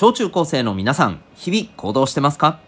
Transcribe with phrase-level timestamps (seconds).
[0.00, 2.58] 小中高生の皆さん、日々行動してますか？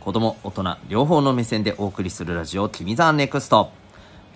[0.00, 3.70] 子供、大人、両方の目線でお送りするラジオ、君ザネクスト。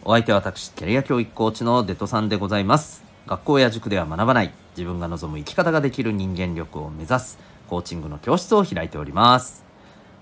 [0.04, 3.02] お相手は私、キャリア教育コーチのデトさんでございます。
[3.26, 9.64] 学校や塾では学ばない、自分が望む生き方ができる人間力を目指す、コーチングの教室を開いております。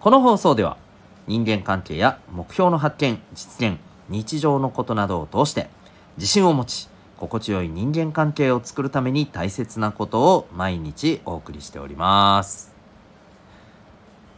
[0.00, 0.78] この放送では、
[1.26, 3.78] 人間関係や目標の発見、実現、
[4.08, 5.68] 日常のことなどを通して、
[6.16, 6.88] 自信を持ち、
[7.20, 12.74] 心地よい人間関係を作るために大切なことを毎日お送りしております。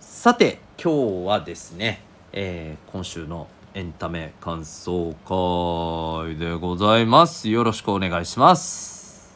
[0.01, 2.02] さて、今日はですね、
[2.33, 7.48] えー今週のエンタメ感想会でございます。
[7.48, 9.33] よろしくお願いします。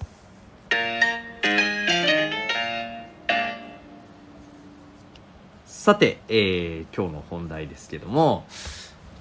[5.66, 8.44] さて、えー今日の本題ですけども、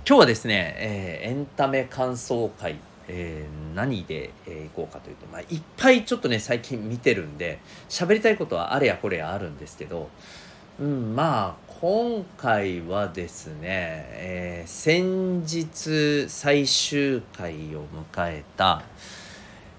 [0.08, 10.10] 今日はですね、えーエンタメ感想会、えー何で、えーいこうかというと、まあ、いっぱいちょっとね最近見てるんで喋りたいことはあれやこれやあるんですけど、
[10.80, 18.82] うん、まあ今回はですね、えー先日最終回を迎えた、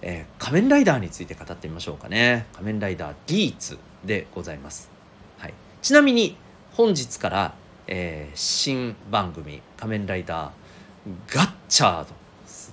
[0.03, 2.47] えー仮面ライダーについて語ってみましょうかね。
[2.53, 4.91] 仮面ライダーギーツでございます、
[5.39, 6.37] はい、ちなみに
[6.75, 7.55] 本日から、
[7.87, 12.15] えー新番組「仮面ライダーガッチャード」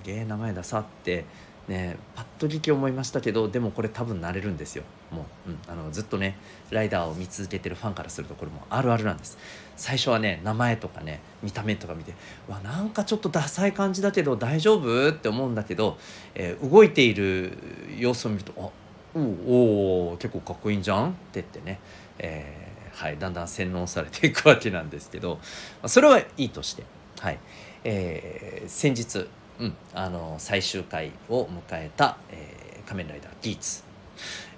[0.04, 1.24] げえ名前出さって
[1.68, 4.84] ねパッと聞き思いましたけどでもこれ多分慣れるんですよ。
[5.10, 6.36] もう、うん、あのずっとね
[6.70, 9.38] ライダーを見続けてるファンからするとこれもあるあるなんです。
[9.76, 12.12] 最初はね名前とかね見た目とか見て
[12.48, 15.08] わなんかちょっとダサい感じだけど大丈夫？
[15.08, 15.96] って思うんだけど、
[16.34, 17.56] えー動いている
[17.98, 18.70] 様子を見るとあ
[19.16, 21.10] おお結構かっこいいんじゃん？
[21.10, 21.78] って言ってね、
[22.18, 25.38] えーはい、だんだん洗脳されていくわけなんですけど、
[25.86, 26.84] それはいいとして、
[27.20, 27.38] はい。
[27.84, 29.28] えー先日、
[29.60, 33.82] うん、あの最終回を迎えた、えー仮面ライダーギーツ」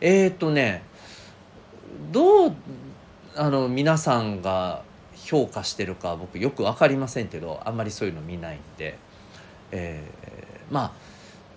[0.01, 0.83] えっ、とね
[2.11, 2.53] どう
[3.37, 4.83] あの皆さんが
[5.15, 8.99] 評価してるか僕よく分かりませんけどあんまりそういうの見ないんで、
[9.71, 10.93] えーまあ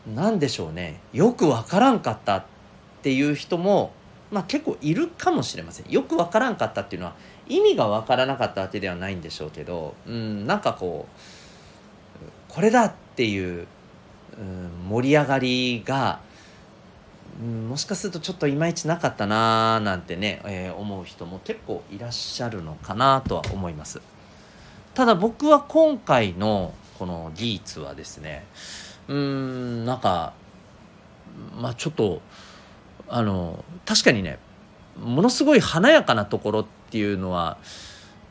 [0.08, 1.00] なんでしょうね。
[1.14, 2.46] よく分からんかったっ
[3.02, 3.92] ていう人も、
[4.32, 5.92] まあ、結構いるかもしれません。
[5.92, 7.16] よく分からんかったっていうのは
[7.48, 11.20] 意味が分からなかったわけではないんでしょうけど、うん、なんかこう
[12.50, 13.68] これだっていう、
[14.38, 16.20] うん、盛り上がりが、
[17.40, 24.02] うん、もしかするとちょっといまいちなかったなーなんてね、えー思う人も結構いらっしゃるのかなとは思います
[24.96, 28.46] ただ僕は今回のこのギーツはですね
[29.08, 30.34] うーんなんか
[31.62, 32.22] まあちょっと
[33.08, 34.40] あの確かにね
[35.00, 37.58] ものすごい華やかなところっていうのは、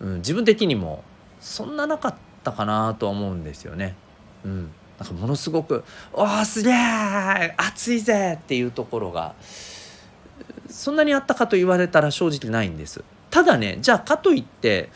[0.01, 1.03] うん、自分的にも
[1.41, 2.15] そんななかっ
[2.45, 3.95] たかなとは思うんですよね。
[4.45, 9.35] うん、なんかものすごく「おーすげえ熱いぜ!」っていうところが
[10.69, 13.03] そんなにあったかと言われたら正直ないんです。
[13.31, 14.91] ただねじゃあかといって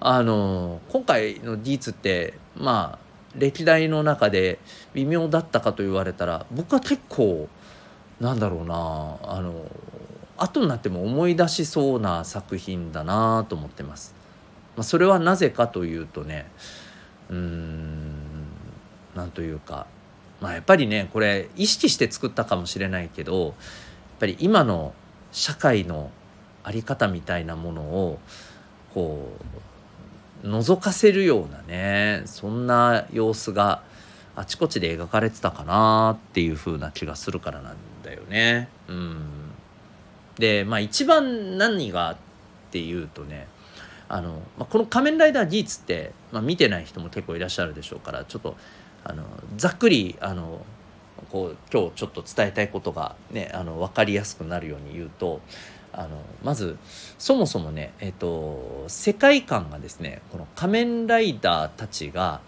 [0.00, 3.04] あの今回のディーツってまあ
[3.36, 4.58] 歴代の中で
[4.92, 7.48] 微妙だったかと言われたら僕は結構
[8.20, 9.66] なんだろうなあの
[10.36, 14.14] 後になっても思い出しそうな作品だなと思ってます。
[14.76, 16.50] まあ、それはなぜかというとね
[17.30, 18.13] うん
[19.14, 19.86] なんというか、
[20.40, 23.54] まあ、やっぱりねこれ意識して作ったかもしれないけどやっ
[24.20, 24.94] ぱり今の
[25.32, 26.10] 社会の
[26.64, 28.18] 在り方みたいなものを
[28.94, 29.28] こ
[30.42, 33.82] う覗かせるようなねそんな様子が
[34.36, 38.68] あちこちで描かれてたかなっていう風な気がするからなんだよね。
[38.88, 39.22] うん、
[40.38, 42.16] でまあ一番何がっ
[42.70, 43.46] ていうとね
[44.08, 48.56] あの、まあ、この「仮面ライダーギーツ」って、まあ、見てない人も結構いらっしゃるでしょうからちょっと
[49.04, 49.24] あの
[49.56, 50.64] ざっくりあの
[51.30, 55.40] こう今日ちょっと伝えたいことがねあの分かりやすくなるように言うと
[55.92, 56.76] あのまず
[57.18, 62.40] そもそもね、えっと世界観がですねこの仮面ライダーたちが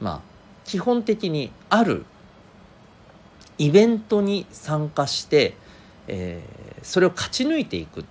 [0.00, 0.20] まあ
[0.64, 2.04] 基本的にある
[3.58, 5.54] イベントに参加して、
[6.08, 8.04] えーそれを勝ち抜いていくっ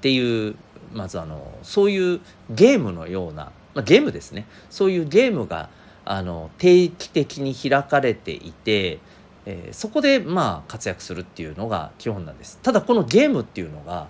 [0.00, 0.56] ていう
[0.92, 4.46] まずあのそういうゲームのような、まあ、ゲームですね。
[4.70, 5.68] そういうゲームが
[6.04, 8.98] あの定期的に開かれていて、
[9.46, 12.58] えーそこでまあ活躍するっていうのが基本なんです。
[12.62, 14.08] ただこのゲームっていうのが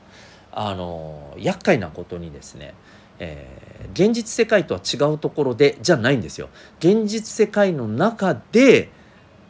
[0.53, 2.75] あの厄介なことにですね
[3.19, 6.49] えー現実世界とは違うところでじゃないんですよ。
[6.79, 8.91] 現実世界の中で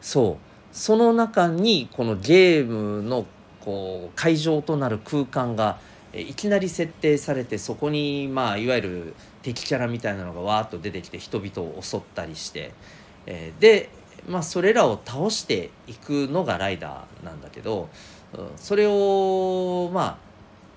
[0.01, 3.25] そうその中にこのゲームの
[3.61, 5.77] こう会場となる空間が
[6.13, 9.13] いきなり設定されてそこにまあいわゆる
[9.43, 12.73] 敵キャラみたいなのがわーっと出てきて人々を襲ったりして、
[13.27, 13.89] えーで、
[14.27, 17.89] まあ、それらを倒していくのがライダーなんだけど
[18.33, 20.17] うんそれをま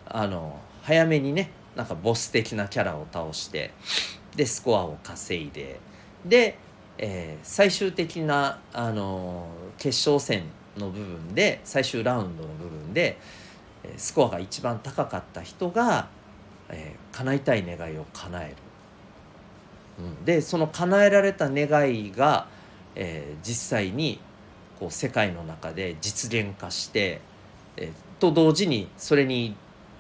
[0.09, 3.73] ああの早めにねなんかボス的なキャラを倒して
[4.35, 5.81] でスコアを稼いで
[6.25, 6.59] で、
[6.99, 9.49] えー、最終的なあの
[9.79, 10.45] 決勝戦
[10.77, 13.19] の部分で最終ラウンドの部分で
[13.97, 16.09] スコアが一番高かった人が、
[16.71, 18.57] えー、叶いたい願いを叶える。
[19.99, 22.49] うん、でその叶えられた願いが、
[22.95, 24.21] えー、実際に
[24.79, 27.21] こう世界の中で実現化して、
[27.77, 29.57] えー、と同時にそれに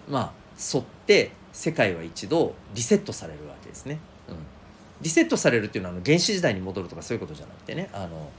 [0.08, 0.32] まあ
[0.74, 3.98] 沿って世界は一度リセットされるわけですね。
[4.28, 4.36] うん、
[5.00, 8.30] リセットされるっていうのはあの原始時代に戻るとかそういうことじゃなくてねあの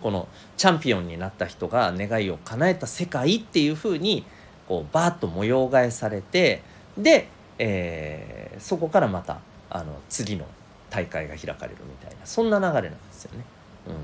[0.00, 4.24] このチャンピオンになった人が願いを叶えた世界っていうふうに
[4.68, 6.62] こうバーッと模様替えされて
[6.98, 7.28] で、
[7.58, 10.44] えー、そこからまたあの次の
[10.90, 13.44] 大会が開かれるみたいなそんな流れなんですよね。
[13.86, 13.94] うん、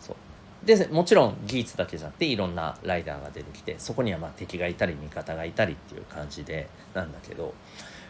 [0.00, 0.66] そう。
[0.66, 7.54] でもちろんギーツだけじゃなくていろんなライダーが出てきてそこにはま敵がいたり味方がいたりっていう感じでなんだけど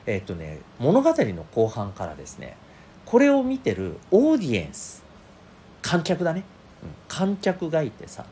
[0.06, 2.56] えっ、とね物語の後半からですね
[3.04, 5.04] これを見てるオーディエンス
[5.82, 6.44] 観客だね、
[6.82, 8.24] うん、観客がいてさ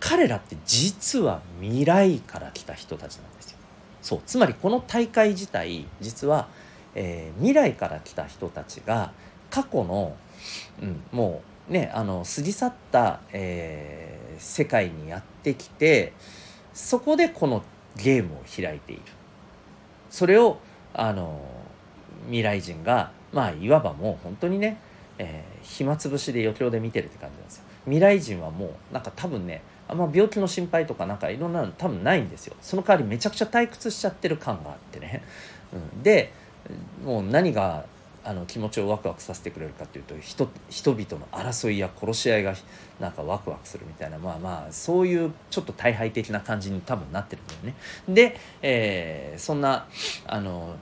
[0.00, 3.58] 彼らって実は未来から来た人たちなんですよ。
[4.02, 4.20] そう。
[4.26, 6.48] つまりこの大会自体実は、
[6.94, 9.12] えー、未来から来た人たちが
[9.50, 10.16] 過去の、
[10.82, 16.12] うん、もうねあの過ぎ去った、えー、世界にやってきて
[16.72, 17.62] そこでこの
[17.96, 19.02] ゲームを開いている。
[20.10, 20.58] それを
[20.94, 21.40] あの
[22.26, 24.78] 未来人がまあいわばもう本当にね
[25.18, 27.62] えー、暇つぶしで余興で見てるって感じなんですよ。
[27.84, 35.22] 未来人はもうなんか多分ねあんま病気の心配とかなんかいろんなの多分ないんですよその代わりめちゃくちゃ退屈しちゃってる感があってね、
[35.72, 36.32] うん、で
[37.04, 37.84] もう何が
[38.26, 42.54] あの気持ちをワクワクさせてくれるかっていうと人人々の争いや殺し合いが
[42.98, 47.74] なんかワクワクするみたいなまあまあそういうちょっと大敗的な感じに多分なってるんだよね。
[48.08, 49.86] で、えー、そんな
[50.26, 50.74] あの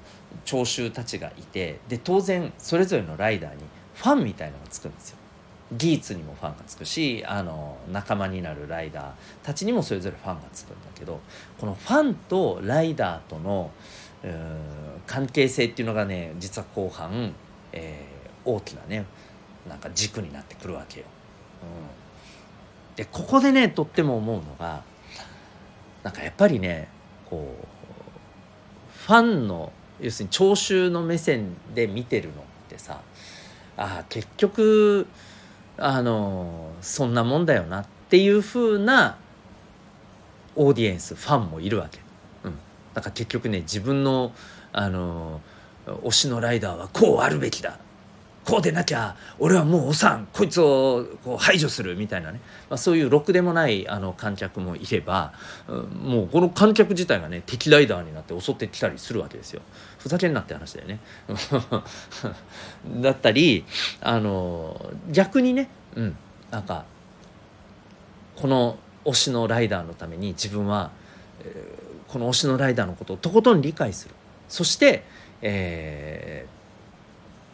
[0.47, 3.63] 聴衆たちがいてで当然それぞれのライダーに
[3.95, 5.19] ファンみたいのがつくんですよ。
[5.77, 9.13] ギーツにもファンがつくしあの仲間になるライダー
[9.43, 11.21] たちにもそれぞれファンがつくんだけど
[11.59, 13.71] このファンとライダーとの
[15.07, 17.35] 関係性っていうのがね実は後半、
[17.73, 19.05] えー、大きなね
[19.69, 21.07] なんか軸になってくるわけよ。
[21.63, 24.83] うん、でここでねとっても思うのが
[26.03, 26.89] なんかやっぱりね
[27.29, 27.67] こう
[29.07, 33.01] ファンの要するに聴衆の目線で見てるのってさ
[33.77, 35.07] ああ結局
[35.77, 39.19] あのそんなもんだよなっていう風な
[40.57, 42.01] オーディエンスファンもいるわけ。
[42.45, 42.55] うん、
[42.95, 44.33] だから結局ね自分の
[44.73, 45.41] あの
[45.87, 47.79] 推しのライダーはこうあるべきだ
[48.45, 55.33] こうでなきゃ俺はもうおさんこいつをこう排除するみたいなね、まあ、そういうろくでもないあの観客もいれば、
[55.69, 59.63] もうこの観客自体がね敵ライダーになって襲ってきたりするわけですよ。
[59.99, 61.01] ふざけんなって話だよね。
[63.01, 63.65] だったり
[64.01, 66.17] あの逆にねうん
[66.51, 66.85] なんか
[68.37, 70.91] この推しのライダーのために自分は、
[71.41, 74.15] えー、この推しのライダーのことをとことん理解する。
[74.49, 75.05] そして、
[75.41, 76.47] え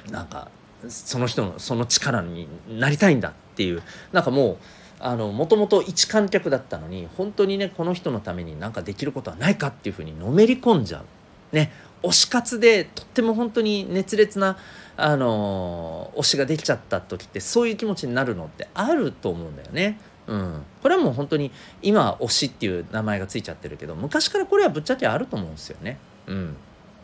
[0.06, 0.50] ー、なんか
[0.88, 3.82] その人のその力になりたいんだっていう
[4.12, 4.56] なんかもう
[5.00, 11.56] あのもともと一観客だったのに本当にねこの人のために何かできることはないかっていうふうにのめり込んじゃう。
[11.56, 11.72] ね
[12.02, 14.56] 推し活でとっても本当に熱烈な
[14.96, 19.98] あの推しができちゃった時ってそういう気持ちになるのってあると思うんだよね。
[20.26, 21.50] うん、これはもう本当に
[21.82, 25.98] 今推しっていう名前がついちゃってるけど昔からこれはぶっちゃけあると思うんですよね。
[26.26, 26.56] うん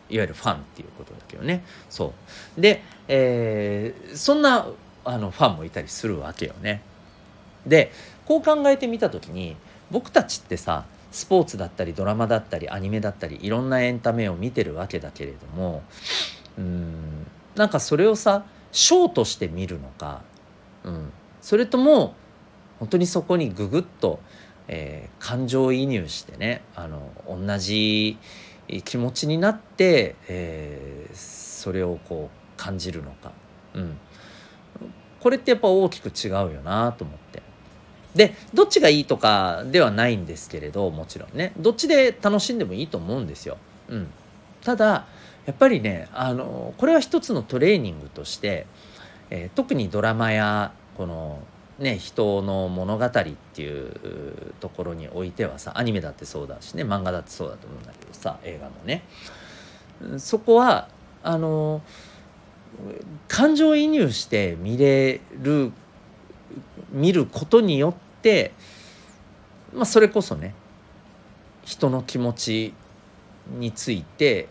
[0.09, 1.65] いわゆるファンっていうことだけどね。
[1.91, 2.13] そ
[2.57, 2.61] う。
[2.61, 4.69] で、えー、そんな
[5.05, 6.83] あのファンもいたりするわけよね。
[7.67, 7.93] で
[8.25, 9.57] こう考えてみた時に
[9.91, 15.83] 僕たちってさスポーツだったりドラマだったりアニメだったりいろんなエンタメを見てるわけだけれども
[16.59, 20.23] うんなんかそれをさショーとして見るのか、
[20.85, 22.15] うん、それとも
[22.79, 24.21] 本当にそこにググッと、
[24.69, 28.19] えー、感情移入してねあの同じ
[28.85, 33.33] 気持ちになって、えー、それをこう感じるのか、
[33.75, 33.99] うん、
[35.21, 37.43] これってやっぱ大きく違うよなと思って。
[38.15, 43.59] でどっちがいいとかではないんですけれどもちろんねどっちで楽しんでもいいと思うんですよ。
[43.89, 44.11] うん、
[44.65, 45.07] ただ
[45.45, 48.67] やっぱりねあのこれは一つのトレーニングとして、
[49.29, 51.41] えー、特にドラマやこの
[51.79, 59.03] ね、人の物語っていうところにおいてはさアニメだってそうだしね漫画だってそうだと思うんだけどさ映画もね。
[60.19, 60.89] そこは
[61.23, 61.83] あの
[63.29, 65.73] 感情移入して見れる
[66.91, 68.53] 見ることによって、
[69.75, 70.55] まあ、それこそね
[71.65, 72.75] 人の気持ち
[73.59, 74.49] について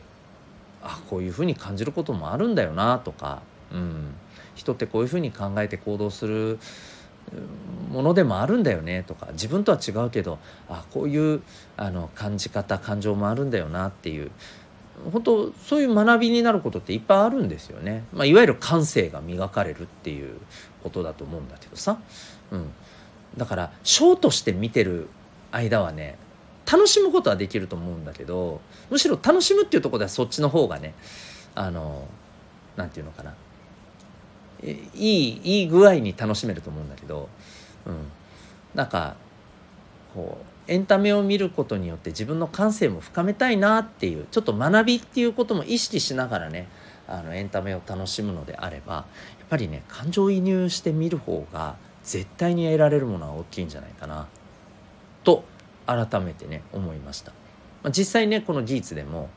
[0.81, 3.41] あこういうふうに感じることもあるんだよなとか、
[3.71, 4.13] うん、
[4.53, 6.59] 人ってこういうふうに考えて行動する
[7.91, 10.39] ものでもあるんだよねとか自分とは違うけど
[10.69, 11.41] あこういう
[11.77, 14.31] あの感じ方感情もあるんだよなっていう
[15.11, 20.37] 本当そういう学びになることっていっぱいあるんですよね、まあ、いわゆる感性が磨かれるっていう
[20.83, 21.99] ことだと思うんだけどさ、
[22.51, 22.71] うん、
[23.37, 25.07] だからショーとして見てる
[25.51, 26.17] 間はね
[26.69, 30.93] 楽しむことはできると思うんだけどむしろ楽しむっていうとこではそっちの方がね
[31.53, 32.07] あの
[32.75, 33.33] なんていうのかな。
[34.65, 37.29] いいいい具合に楽しめると思うんだけど、
[37.85, 37.95] うん、
[38.73, 39.15] なんか
[40.13, 46.67] こうエンタメを見ることによって自分の感性も深めたいなっていうちょっと学びっていうことも意識しながらね
[47.07, 49.01] あのエンタメを楽しむのであればや
[49.45, 54.27] っぱりね感情移入して見る方が絶対に得られるものは大きいんじゃないかな
[55.23, 55.43] と
[55.85, 57.31] 改めてね思いました。
[57.83, 59.29] まあ、実際ねこの技術でも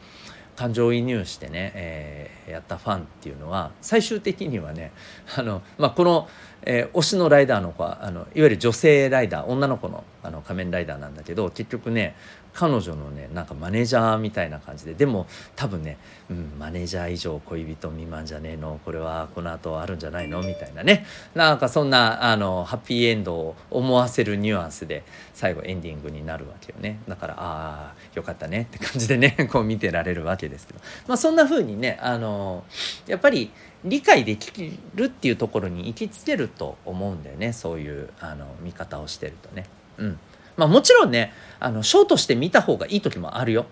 [0.59, 4.91] 感情移入してね、えー、やったファンっていうのは最終的にはね
[5.37, 6.29] あの、まあ、この、
[6.63, 12.17] えー、推しのライダーの子はあのいわゆる女性ライダー女の子のあの仮面ライダーなんだけど結局ね
[12.59, 14.95] 彼女のねなんかマネージャーみたいな感じで。
[14.95, 15.97] でも多分ね、
[16.29, 18.81] うん、マネージャー以上恋人未満じゃねえの。
[18.85, 20.43] これはこの後あるんじゃないの？
[20.43, 21.07] みたいなね。
[21.37, 26.99] なんかそんなあのハッピーエンドを思わせるニュアンスで最後エンディングになるわけよね。
[27.07, 28.63] だからああよかったね。
[28.63, 32.65] って感じでね こう見てられるわけですけど、まあ、そんな風にねあの
[33.07, 33.53] やっぱり
[33.85, 37.53] 理解できるっていうところに行きつけると思うんだよね。
[37.53, 39.67] そういうあの見方をしてるとね。
[39.99, 40.19] うん。
[40.59, 43.65] まあ、もちろんねあのショーとして見た方がいい時もあるよ。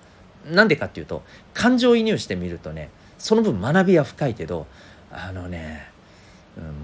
[0.50, 4.68] なんでかっていうと感情移入してみるとねその分学びは深いけど
[5.10, 5.88] あのね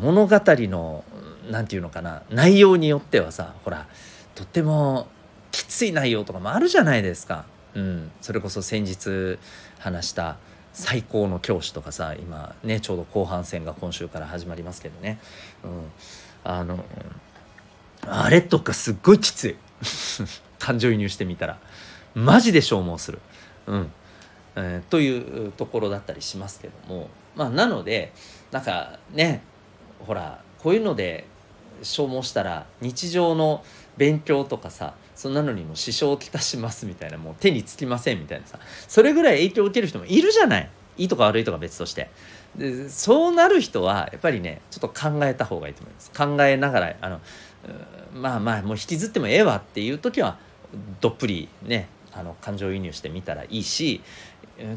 [0.00, 1.04] 物語の
[1.48, 3.86] 何て言うのかな内容によってはさほら
[4.34, 5.06] とっても
[5.52, 7.44] きつい内容とかもあるじゃないですか。
[7.74, 9.38] うん、それこそ先日
[9.78, 10.36] 話した
[10.72, 15.20] 最高の教師とかさ今ねちょうど後半戦が今週から始まりますけどね、
[15.64, 15.70] うん、
[16.44, 16.84] あの
[18.02, 19.56] あれとかすっごいきつい
[20.58, 21.58] 感情移入してみたら
[22.14, 23.18] マジで消耗する、
[23.66, 23.92] うん。
[24.54, 27.08] えー、というところだったりしますけども。
[27.34, 28.12] まあなので
[28.50, 29.42] なんかね
[30.06, 31.26] ほらこういうので
[31.82, 33.64] 消耗したら日常の
[33.96, 38.58] 勉強とかさそんなのにも支障をきたしますみたいなもう手につきませんみたいなさ
[38.88, 40.70] それぐらい影響を受ける人もいるじゃない。
[40.98, 42.10] いいとか悪いとか別として。
[42.56, 46.10] でそうなる人はやっぱりねちょっと考えた方がいいと思います。
[46.10, 47.20] 考えながらあの
[48.14, 50.38] まあまあもう引きずってもええわっていう時は
[51.00, 54.02] どっぷりねあの感情移入してみたらいいし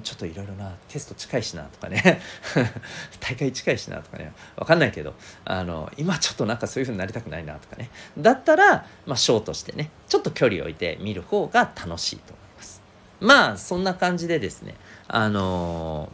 [0.04, 2.22] ちょっといろいろなテスト近いしなとかね。
[3.20, 4.34] 大会近いしなとかね。
[4.56, 5.14] 分かんないけど
[5.44, 7.90] あの今ちょっとなんかそういうふうになりたくないなとかね。
[8.18, 12.82] だったら、まあ、ショーとしてねちょっと距離を置いて見る方が楽しいと思います。
[13.20, 14.76] まあそんな感じでですね
[15.08, 16.12] あの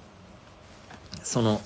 [1.18, 1.62] ー、その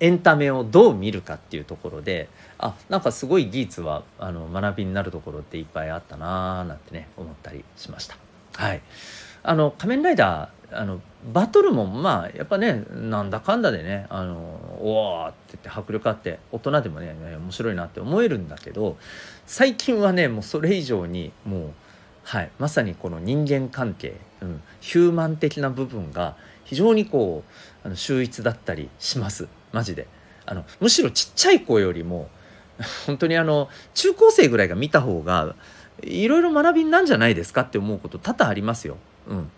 [0.00, 8.16] エンタメをどう見るかっていうところであなんかすごい技術はあの学びになるところっていっぱいあったなーなんてね思ったりしました。
[8.56, 8.82] はい
[9.42, 11.00] あの仮面ライダーあの
[11.32, 14.34] バトルもまあやっぱねなんだかんだでねあの
[14.80, 18.96] おおって言って迫力あって大人でもね面白いなって思えるんだけど
[19.46, 21.72] 最近はねもうそれ以上にもう
[22.24, 27.44] はいまさにこの人間関係、うん、ヒューマン的な部分が非常にこ
[27.84, 30.06] うあの秀逸だったりしますマジで。
[30.46, 32.28] あのむしろちっちゃい子よりも
[33.06, 35.54] 本当にあの中高生ぐらいが見た方が
[36.02, 38.98] いろいろ学びなんじゃないですかって思うこと多々ありますよ。
[39.28, 39.50] うん。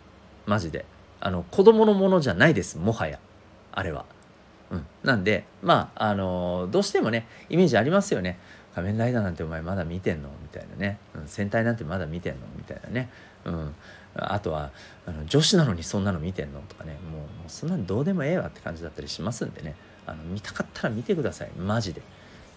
[0.46, 0.84] マジで。
[1.20, 3.18] あの子供のものじゃないですもはや。
[3.72, 4.04] あれは。
[4.70, 8.38] うん、なんでまああのどうしてもねイメージありますよね。
[8.74, 10.28] 仮面ライダーなんてお前まだ見てんの？
[10.42, 12.40] みたいなね、うん、戦隊なんてまだ見てんの？
[12.56, 13.08] みたいなね、
[13.44, 13.74] うん、
[14.14, 14.70] あとは
[15.06, 16.60] あの女子なのにそんなの見てんの？
[16.68, 16.98] とかね。
[17.10, 19.74] もうもうそんなのどうでもええわって感じだったりしますんでね。
[20.06, 21.50] あの見たかったら見てください。
[21.58, 22.02] マジで。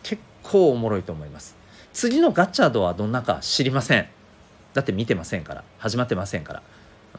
[0.04, 1.56] 結構おもろいと思います。
[1.94, 4.08] 次のガチャードはどんなか知りません。
[4.74, 5.64] だって見てませんから。
[5.78, 6.62] 始まってませんから。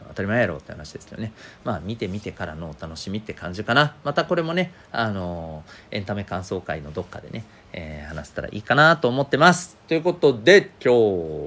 [0.08, 1.32] 当たり前やろって話ですけどね。
[1.64, 3.94] まあ見てみてからのお楽しみって感じかな。
[4.04, 9.76] またこれもねあのエンタメ感想会のどっかでね、えー、話せたらいいかなと思ってます。
[9.88, 10.94] ということで今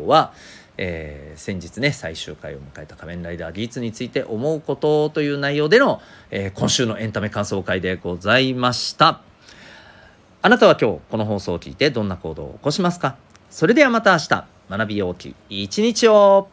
[0.05, 0.33] 日は
[0.77, 6.01] えー、先日ね最終回を迎えた「仮面ライダー技術」について思うことという内容での、
[6.32, 9.22] えー、今週のエンタメ感想会でございました。
[10.42, 13.15] あなたは今日この放送を聞いてどんな行動を起こしますか？
[13.50, 14.46] それではまた明日。
[14.70, 16.48] 学びようき一日を。